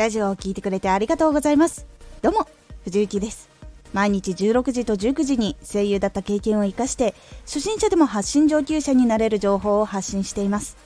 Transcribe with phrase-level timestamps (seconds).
[0.00, 1.86] ラジオを聴いてくれてありがとうございます。
[2.22, 2.48] どうも
[2.84, 3.50] 藤幸です。
[3.92, 7.14] 毎日16時と19時に声優だった経験を生かして
[7.44, 10.78] 初心者でも発信上級者になれる情報を発信しています。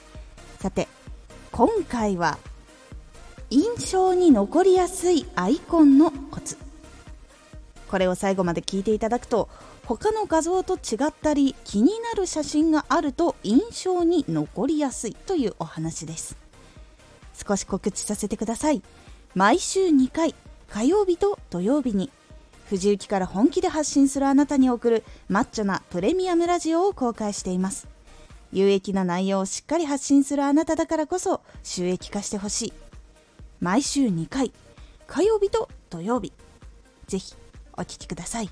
[0.58, 0.88] さて
[1.52, 2.38] 今回は
[3.50, 6.58] 印象に残りやすいアイコンのコツ。
[7.88, 9.48] これを最後まで聞いていただくと
[9.86, 16.36] 他の画像と違ったり気になる写真があると印象に残りやすいというお話です。
[17.46, 18.82] 少し告知させてください。
[19.34, 20.32] 毎週2回
[20.70, 22.08] 火曜日と土曜日に
[22.68, 27.88] 藤雪から本気で発信するあなたに送るマッチョなプレミアムラジオを公開しています。
[28.52, 32.72] 有益な内容をしっかり発信するあなただからこそ収益化してほしい。
[33.60, 34.52] 毎週2回
[35.08, 36.32] 火曜日と土曜日。
[37.08, 37.34] ぜひ
[37.76, 38.50] お聴きください。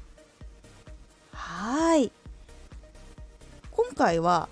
[1.32, 2.10] はい。
[3.70, 4.48] 今回は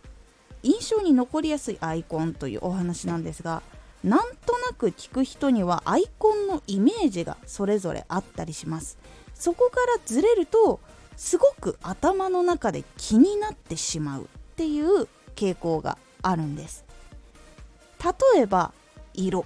[0.62, 3.62] 印象に残りやすいアイコンというお話なんですが
[4.02, 8.98] なんとなく聞く人にはアイコンのイメージがそれぞれあったりします。
[9.34, 10.80] そこからずれると
[11.16, 15.06] すごく頭の中で気になってしまうっていう
[15.37, 16.84] 傾向があるんです。
[18.34, 18.73] 例えば
[19.12, 19.45] 色。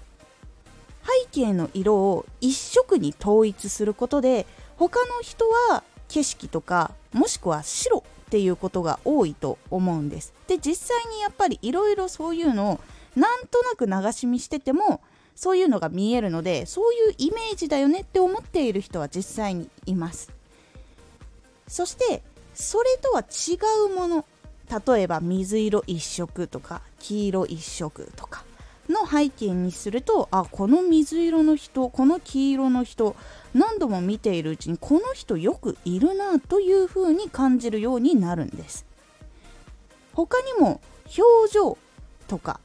[1.05, 10.33] 背景の色を一色に統一することで他の人は景色とかもしくは白っていうことが多いと思うんです。
[10.47, 12.81] で実際にやっぱりいろいろそういうのを
[13.17, 15.01] なんとなく流し見してても
[15.37, 20.31] そういうのが見えるのでそういうイメージだよねって思っている人は実際にいます。
[21.67, 22.23] そして
[22.55, 23.59] それとは違
[23.91, 24.25] うもの
[24.87, 28.45] 例えば水色一色とか黄色一色とか
[28.89, 33.17] の背景にするとあこの水色の人この黄色の人
[33.55, 38.85] 何度も見ているうちにこの人よくいるなというふうに感じるようになるんです。
[40.13, 40.81] 他にも
[41.19, 41.79] 表情
[42.29, 42.61] とか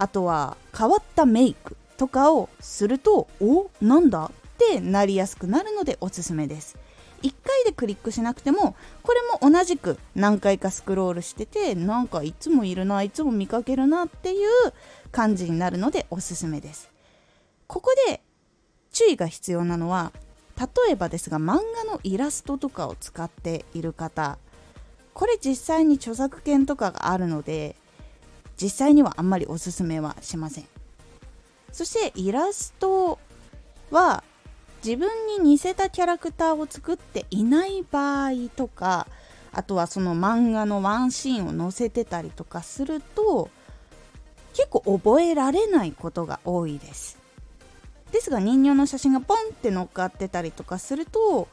[0.00, 4.24] あとは変わったメイクとかをするとおなんだ？
[4.24, 6.76] ってなりやすくなるのでおすすめです。
[7.22, 14.48] 1回でクリックしなくてもこれも同じく何回かスクロールしててなんかいつもいるないつも見かけるなっていう
[15.12, 16.90] 感じになるのでおすすめです。
[17.66, 18.22] ここで
[18.90, 20.12] 注意が必要なのは
[20.58, 24.38] 例えばですが漫画のイラストとかを使っている方。
[25.12, 27.76] これ実際に著作権とかがあるので
[28.60, 30.64] 実際にはあんまりおすすめはしません。
[31.72, 33.18] そしてイラスト
[33.90, 34.24] は
[34.84, 39.06] 自分に似せたキャラクターを作っていない場合とか
[39.52, 43.50] あとはその漫画のワンシーンを載せてたりとかすると
[44.54, 47.18] 結構覚えられないことが多いです。
[48.10, 51.46] ですが人形の写真がポンって乗っかってたりとかすると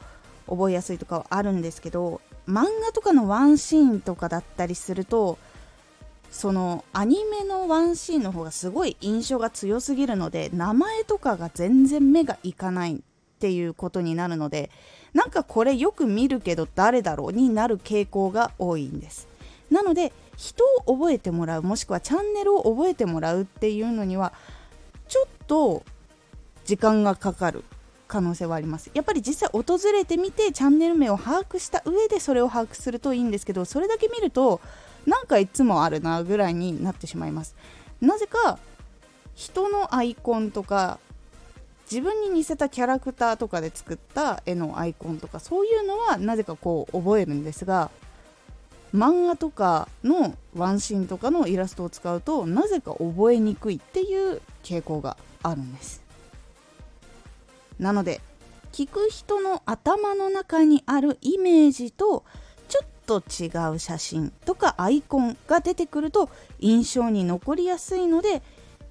[0.48, 5.38] 覚えやすいとかはあるんですけど漫画とかのワンシーンとかだったりすると
[6.30, 12.98] そのアニメのワンシーンの方がすごい印象が強すぎるので名前とかが全然目がいかないっ
[13.40, 14.70] ていうことになるので
[15.14, 19.28] なんかこれよく見るけど誰だろうになる傾向が多いんです。
[19.70, 24.32] なので人を覚えてもらうもしくはチャンネルを覚えてもらうっていうのには
[25.08, 25.82] ちょっと
[26.64, 27.64] 時間がかかる
[28.06, 28.90] 可能性はあります。
[28.94, 34.60] やっぱり実際訪れてみてチャンネル名を把握した上でそれを把握するといいんですけどそれだけ見ると
[35.08, 37.56] なんかいつもあるなぐらいになってしまいます。
[38.00, 38.58] なぜか
[39.34, 40.98] 人のアイコンとか
[41.90, 47.90] 自分に似せたキャラクターとかで作った絵のアイコンとかそういうのはなぜかこう覚えるんですが
[48.94, 56.02] 漫画とかのワンシーンとかのイラストを使うとなぜか覚えにくいっていう傾向があるんです。
[57.78, 58.20] なので
[58.72, 62.24] 聞く人の頭の中にあるイメージと
[63.08, 66.28] と違う写真とかアイコンが出てくると
[66.60, 68.42] 印象に残りやすいので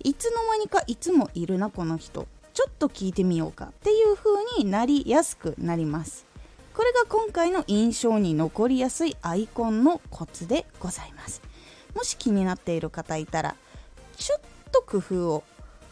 [0.03, 2.27] いつの間にかいつもいるなこの人。
[2.53, 6.25] ちょっと聞いてみようかっていう風になりやすくなります。
[6.73, 11.43] これが今回の印象に残りやすいアイコンのコツでございます。
[11.95, 13.55] もし気になっている方いたら
[14.15, 14.39] ちょっ
[14.71, 15.43] と工夫を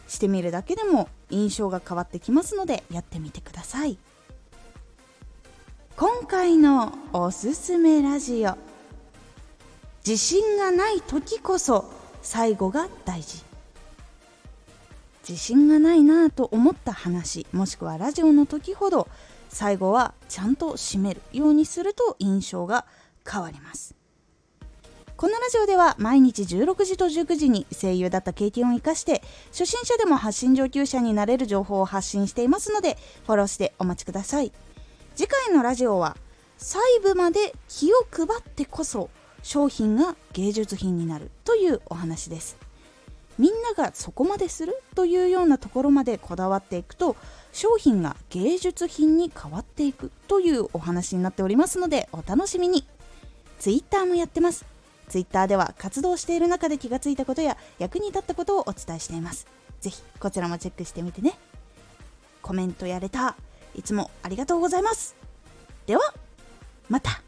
[0.08, 3.96] してみるだけでも印象が変わってきますのでやってみてください。
[5.98, 8.58] 今回のおすすめラジオ。
[10.06, 11.90] 自信がない時こそ
[12.20, 13.42] 最後が大事。
[15.26, 19.08] 自信がないなぁと思った話もしくはラジオの時ほど
[19.48, 22.84] 最後はちゃんと締めるようにすると印象が
[23.26, 23.94] 変わります。
[25.16, 34.52] このラジオでは毎日16時と19時に声優だった経験を生かして初心者でも発信上級者になれる情報を発信していますのでフォローしてお待ちください。
[35.16, 36.14] 次回のラジオは
[36.58, 39.08] 細部まで気を配ってこそ
[39.42, 42.58] 商品が芸術品になるというお話です。
[43.38, 47.16] みんながそこまでするというようなところまでこだわっていくと
[47.52, 52.86] 商品が芸術品に変わっていくというお話になっておりますのでお楽しみに。
[53.58, 54.66] Twitter もやってます。
[55.08, 59.46] Twitter では活動している中で気がついたことや役に立ったことをお伝えしています。
[59.80, 61.38] ぜひこちらもチェックしてみてね。
[62.42, 63.34] コメントやれた
[63.76, 65.14] いつもありがとうございます。
[65.86, 66.02] では
[66.88, 67.25] また。